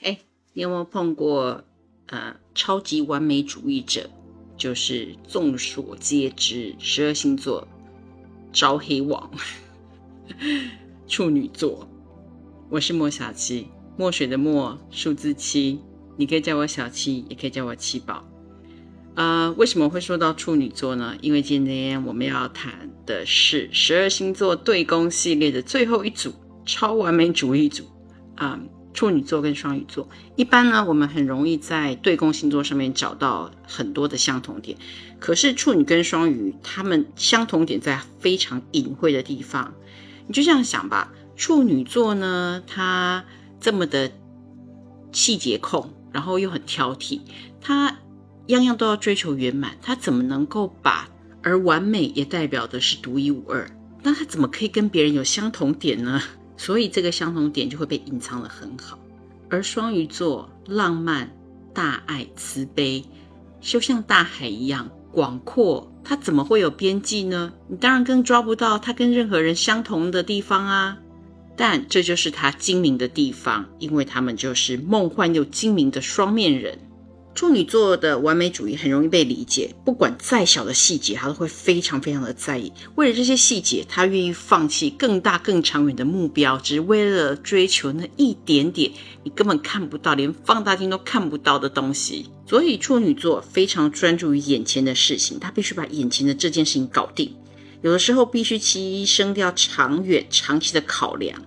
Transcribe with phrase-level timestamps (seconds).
[0.00, 0.18] 哎，
[0.52, 1.64] 你有没有碰过
[2.06, 4.08] 呃超级完美主义者？
[4.56, 7.66] 就是众所皆知，十二星座
[8.52, 9.30] 招黑王
[11.06, 11.88] 处女座。
[12.68, 15.78] 我是莫小七，墨水的墨，数字七，
[16.16, 18.24] 你可以叫我小七，也可以叫我七宝。
[19.14, 21.16] 啊，为什么会说到处女座呢？
[21.20, 26.32] 因为今天我们要谈的是十二星座对宫系列的最后一组
[26.66, 27.84] 超完美主义组
[28.36, 28.60] 啊。
[28.98, 34.76] 处女座跟双鱼座，一般呢，我们很容易在对宫星座上面找到很多的相同点。
[35.20, 39.72] 可是处女跟双鱼，他们相同点在非常隐晦的地方。
[40.26, 43.24] 你就这样想吧，处女座呢，他
[43.60, 44.10] 这么的
[45.12, 47.20] 细节控，然后又很挑剔，
[47.60, 47.98] 他
[48.48, 51.08] 样样都要追求圆满，他怎么能够把
[51.44, 53.70] 而完美也代表的是独一无二？
[54.02, 56.20] 那他怎么可以跟别人有相同点呢？
[56.58, 58.98] 所以这个相同点就会被隐藏的很好，
[59.48, 61.34] 而双鱼座浪漫、
[61.72, 63.02] 大爱、慈悲，
[63.62, 67.52] 就像大海一样广阔，它怎么会有边际呢？
[67.68, 70.98] 你当然更抓不到它跟任何人相同的地方啊！
[71.56, 76.78] 但这就是它精明的地方，因为他们就是梦幻又精明的双面人。
[77.38, 82.72] 处女座的完美主义很容易被理解，不管再小的细节，他都会非常非常的在意。
[82.96, 88.90] 为了这些细节，他愿意放弃更大更长远的目标，只为了追求那一点点
[89.22, 92.26] 你根本看不到、连放大镜都看不到的东西。
[92.44, 97.32] 所以处女座非常专注于眼前的事情，他必须把眼前的这件事情搞定。
[97.82, 101.40] 有的时候必须牺牲掉长远、长期的考量。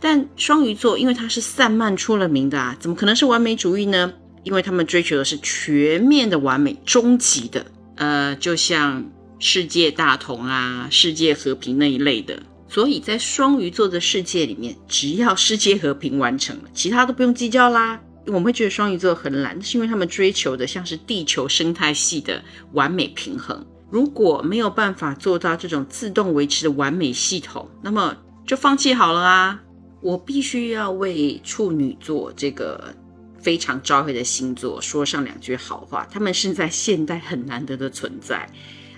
[0.00, 4.14] 但双鱼座因为他是散漫出了名的啊，怎么可能是完美主义呢？
[4.44, 12.40] 因为他们追求的是全面的完美、终极的，呃，就像世界大同啊、世界和平那一类的。
[12.68, 18.00] 所以在双鱼座的世界里面，只要世界和平完成了，其他都不用计较啦。
[18.26, 22.42] 我们会觉得双鱼座很懒，是因为他们追求的像是地球生态系的
[22.72, 23.64] 完美平衡。
[23.90, 28.16] 如果没有办法做到这种自动维持的完美系统，那么
[28.46, 29.62] 就放弃好了啊！
[30.00, 32.94] 我必须要为处女座这个。
[33.44, 36.08] 非常招黑的星座，说上两句好话。
[36.10, 38.48] 他们是在现代很难得的存在，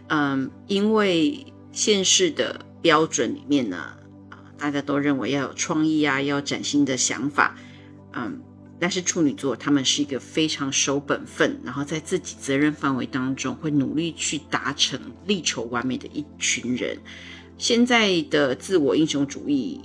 [0.06, 3.76] 嗯，因为现世的标准里面呢，
[4.30, 7.56] 啊，大家都认为要有创意啊，要崭新的想法，
[8.12, 8.40] 嗯，
[8.78, 16.96] 但是处女座他们是一个非常守本分，然后在自己责任范围当中会努力去达成、力求完美的一群人。
[17.58, 19.80] 现在的自我英雄主义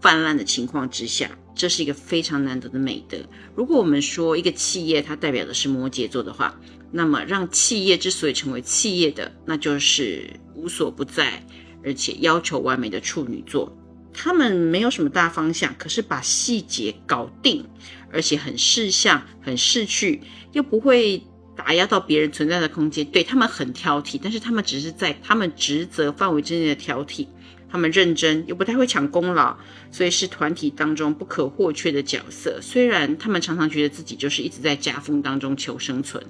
[0.00, 1.30] 泛滥的情况之下。
[1.56, 3.16] 这是一个非常难得的美德。
[3.56, 6.60] 如果我们说一个企业它代表的是摩羯座的话，
[6.92, 11.44] 那么让企业之所以成为企业的，那就是无所不在，
[11.82, 13.76] 而且要求完美的处女座。
[14.12, 17.66] 他们没有什么大方向，可是把细节搞定，
[18.12, 21.22] 而且很事项、很逝去，又不会
[21.54, 23.04] 打压到别人存在的空间。
[23.06, 27.26] 对他们很挑剔，但是他们只是在他们职责范围之内的挑剔。
[27.68, 29.56] 他们认真又不太会抢功劳，
[29.90, 32.60] 所以是团体当中不可或缺的角色。
[32.60, 36.22] 虽然他们常常觉得自己就是一直在夹缝当中求生存。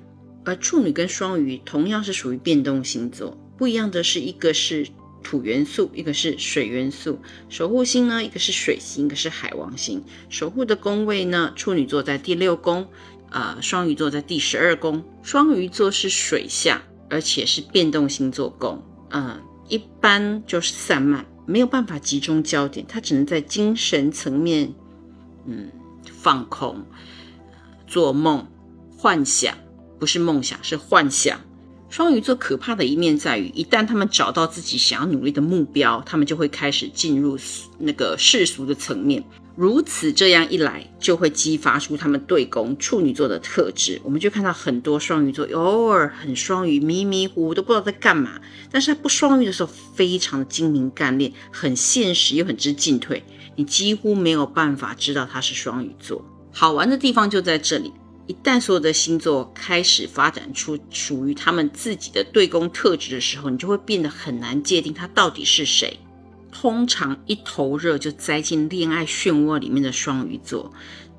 [0.44, 4.86] 而处女跟双鱼同样是属于变动星座，不一样的是，一个是
[5.20, 7.18] 土元素，一个是水元素。
[7.48, 10.04] 守护星呢，一个是水星，一个是海王星。
[10.28, 12.86] 守护的宫位呢，处女座在第六宫，
[13.30, 15.02] 呃，双鱼座在第十二宫。
[15.24, 16.80] 双鱼座是水象，
[17.10, 18.80] 而且是变动星座宫，
[19.10, 19.40] 嗯。
[19.68, 24.72] 一般就是散漫，没有办法集中焦点，他只能在精神层面，
[25.46, 25.70] 嗯，
[26.04, 26.84] 放空、
[27.86, 28.46] 做梦、
[28.96, 29.56] 幻想，
[29.98, 31.40] 不是梦想，是幻想。
[31.88, 37.38] 双鱼座可怕的一面在于，一旦他们找到自己想要努力的目标，他们就会开始进入
[37.78, 39.22] 那个世俗的层面。
[39.56, 43.98] 如此这样一来，就会激发出他们对宫处女座的特质。
[44.04, 48.38] 我们就看到很多双鱼座偶尔很双鱼，迷迷糊糊都不知道在干嘛。
[48.70, 53.24] 但是他不双鱼的时候，非常的精明干练，很现实又很知进退。
[53.56, 56.22] 你几乎没有办法知道他是双鱼座。
[56.52, 57.90] 好玩的地方就在这里，
[58.26, 65.98] 一旦所有的星座开始发展出属于他们自己的对宫特质的时候，你就会变得很难界定他到底是谁。
[66.58, 70.72] 通常一头热就栽进恋爱漩涡里面的双鱼座，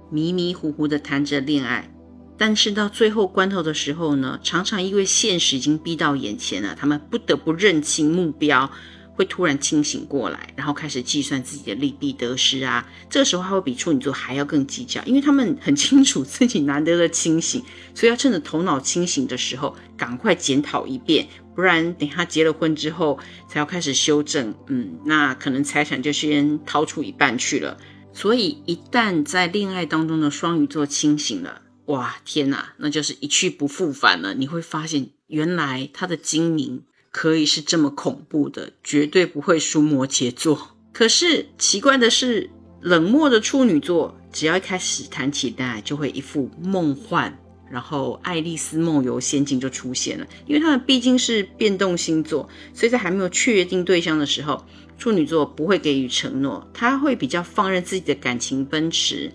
[0.10, 1.94] 迷迷糊糊的谈着恋爱，
[2.40, 8.70] 但是到最后关头的时候呢，常常因为现实已经逼到眼前了，他们不得不认清目标，
[9.14, 12.90] 会突然清醒过来，然后开始计算自己的利弊得失啊。
[13.08, 17.64] 这个时候他会比处女座还要更计较，因为他们很清楚自己难得的清醒，
[17.94, 21.28] 所以要趁着头脑清醒的时候，赶快检讨一遍。
[21.58, 23.18] 不然，等他结了婚之后，
[23.50, 27.80] 才要开始修正，嗯，那可能财产就先掏出一半去了。
[28.14, 34.36] 所以一旦在恋爱当中的双鱼座清醒了，哇，天哪，那就是一去不复返了。
[34.36, 40.78] 你会发现，原来他的精明可以是这么恐怖的，绝对不会输摩羯座。
[40.94, 42.52] 可是奇怪的是，
[42.82, 47.36] 冷漠的处女座，只要一开始谈起恋爱，就会一副梦幻。
[47.70, 54.66] 然后，爱丽丝梦游仙境就出现了，因为他们毕竟是变动星座，所以在还没有确定对象的时候，
[54.98, 59.32] 处女座不会给予承诺，他会比较放任自己的感情奔驰。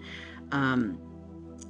[0.51, 0.97] 嗯，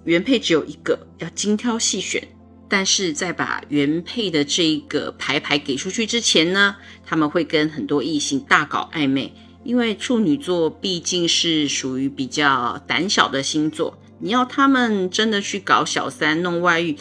[0.04, 2.26] 原配只有一个，要精挑细选。
[2.68, 6.74] 但是在把原配的这一个牌牌给出去之前呢，
[7.04, 9.30] 他们会跟很多异性大搞暧昧，
[9.62, 13.98] 因为处女座毕竟是属于比较胆小的星座。
[14.24, 16.96] 你要他们真的去搞小三、弄外遇，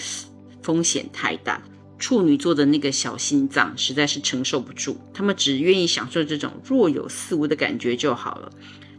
[0.63, 1.61] 风险太大。
[1.99, 8.51] 处女座的那个小心脏实在是承受不住，他们只愿意享受这种若有似无的感觉就好了。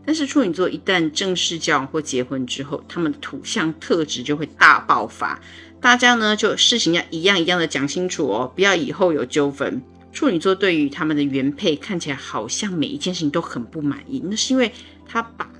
[0.06, 5.40] 但是处女座一旦正式交往或结婚之后，他们的土象特质就会大爆发。
[5.80, 9.82] 大家呢就事情要一样一样的讲清楚哦，不要以后有纠纷。
[10.12, 14.70] 处女座对于他们的原配看起来好像每一件事情都很不满意，那是因为
[15.08, 15.50] 他把。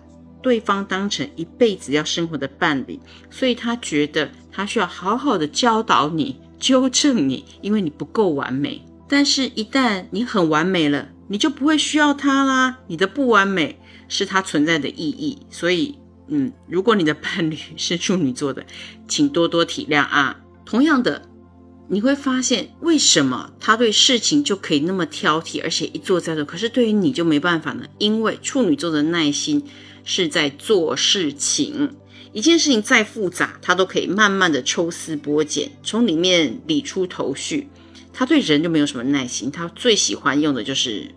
[0.42, 2.98] 对方当成一辈子要生活的伴侣，
[3.30, 8.84] 所以他觉得他需要好好的教导你、纠正你，因为你不够完美。
[9.08, 12.78] 但是，一旦你很完美了，你就不会需要他啦。
[12.86, 13.78] 你的不完美
[14.08, 15.38] 是他存在的意义。
[15.50, 15.98] 所以，
[16.28, 18.64] 嗯，如果你的伴侣是处女座的，
[19.06, 20.40] 请多多体谅啊。
[20.64, 21.28] 同样的，
[21.88, 27.84] 你会发现为什么他对事情就可以那么挑剔，而且一做再做，可是对于你就没办法呢？
[27.98, 29.62] 因为处女座的耐心。
[30.04, 31.94] 是在做事情，
[32.32, 37.68] 一件事情再复杂，他都可以慢慢的抽丝剥茧，从里面理出头绪。
[38.12, 41.10] 他对人就没有什么耐心，他最喜欢用的就是，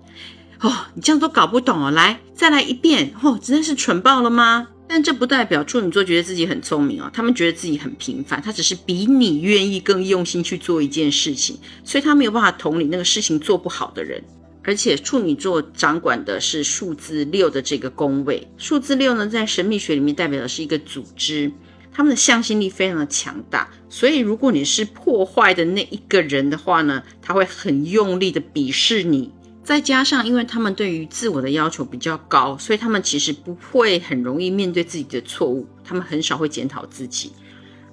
[0.61, 4.69] 哦，你这样都搞不懂哦，来再来一遍，哦，真的是蠢爆了吗？
[4.87, 14.23] 但这不代表处女座觉得自己很聪明哦，他们觉得自己很平凡，他只是比你愿意更用心去做一件事情，所以他没有办法同理那个事情做不好的人。
[14.65, 21.51] 而且处女座掌管的是数字六的这个宫位，数字六呢，在神秘学里面代表的是一个组织，
[21.93, 23.69] 他们的向心力非常的强大。
[23.89, 29.31] 所以，如果你是破坏的那一个人的话呢，他会很用力的鄙视你。
[29.63, 37.31] 再加上，因为他们对于自我的要求比较高，所以他们其实不会很容易面对自己的错误，他们很少会检讨自己。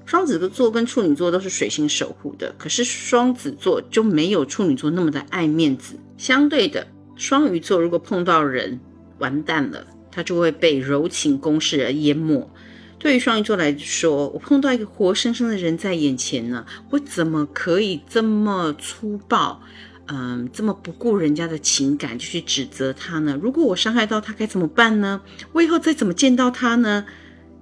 [0.04, 5.94] 双子座跟处女座都是水星守护的，可是双子座就没有处女座那么的爱面子。
[6.22, 6.86] 相对的，
[7.16, 8.78] 双鱼座如果碰到人，
[9.18, 12.48] 完蛋了，他就会被柔情攻势而淹没。
[12.96, 19.60] 对于双鱼座来说，我碰到一个活生生的人在眼前呢，我怎么可以这么粗暴，
[20.06, 23.36] 嗯，这么不顾人家的情感就去指责他呢？
[23.42, 25.20] 如果我伤害到他，该怎么办呢？
[25.50, 27.04] 我以后再怎么见到他呢？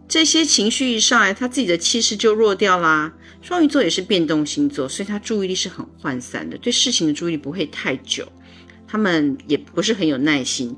[0.07, 3.15] 这些情绪一上来，他自己的气势就弱掉啦。
[3.41, 8.31] 双鱼座也是变动星座，所以他注意力是很涣散的，对事情的注意力不会太久。
[8.91, 10.77] 他们也不是很有耐心。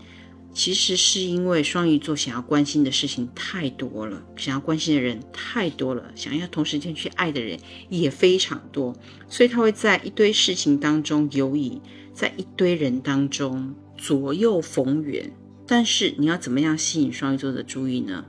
[0.55, 8.95] 其实是因为双鱼座想要关心的事情太多了，想要关心的人太多了，想要同时间去爱的人也非常多，
[9.31, 11.81] 所以他会在一堆事情当中游移，
[12.13, 15.33] 在一堆人当中左右逢源。
[15.67, 18.27] 但是你要怎么样吸引双鱼座的注意呢？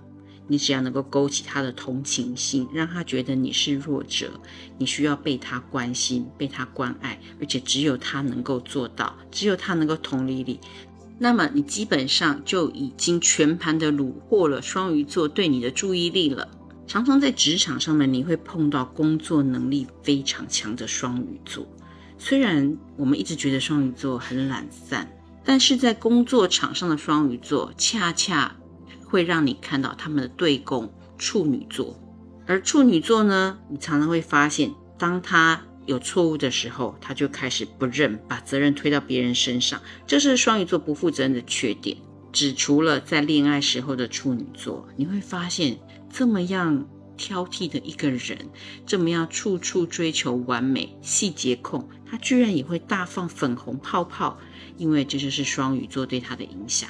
[0.53, 4.39] 你只要能够勾起他的同情心，让他觉得你是弱者，
[4.77, 10.59] 你需要被他关心、被他关爱，而且只有他能够做到，只有他能够同理你，
[11.17, 16.47] 那么你基本上就已经全盘的虏获了双鱼座对你的注意力了。
[16.85, 21.65] 常常在职场上面，你会碰到工作能力非常强的双鱼座。
[22.19, 25.11] 虽然我们一直觉得双鱼座很懒散，
[25.43, 28.55] 但是在工作场上的双鱼座恰恰。
[29.13, 31.95] 会让你看到他们的对宫处女座，
[32.47, 41.95] 而处女座呢，你常常会发现，当他有错误的时候，他就开始不认，把责任推到别人身上，这是双鱼座不负责任的缺点。
[42.31, 45.77] 只除了在恋爱时候的处女座，你会发现
[46.11, 46.83] 这么样
[47.15, 48.49] 挑剔的一个人，
[48.87, 54.39] 这么样处处追求完美、细节控，他居然也会大放粉红泡泡，
[54.75, 56.89] 因为这就是双鱼座对他的影响。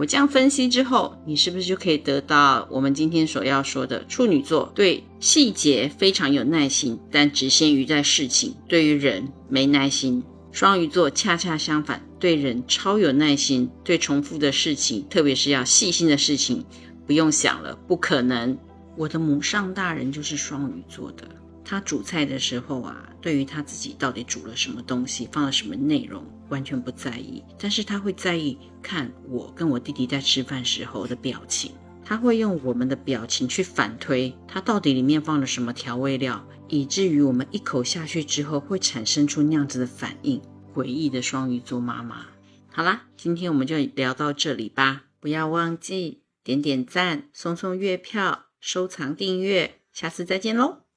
[0.00, 4.02] 我这样分析之后，你是不是就可以得到我们今天所要说的？
[4.06, 10.24] 处女座对细节非常有耐心，但只限于在事情；对于人没耐心。
[10.52, 16.64] 双鱼座恰恰相反，对人超有耐心，对重复的事情，特别是要细心的事情，
[17.06, 18.56] 不用想了，不可能。
[18.96, 21.28] 我的母上大人就是双鱼座的。
[21.64, 27.42] 他煮菜的时候啊，对于他自己到底煮了什么东西，放了什么内容，完全不在意。
[27.58, 31.72] 但是他会在意看我跟我弟弟在吃饭时候的表情。
[32.04, 40.42] 他会用我们的表情去反推他到底里面放了什么调味料，以至于我们一口下去之后会产生出那样子的反应。
[40.74, 42.26] 诡异的双鱼座妈妈。
[42.72, 50.89] 好啦，今天我们就聊到这里吧，不要忘记点点赞、送送月票、收藏订阅，下次再见喽。